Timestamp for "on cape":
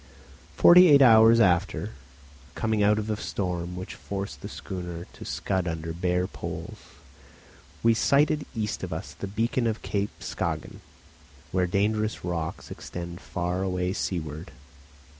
9.67-10.23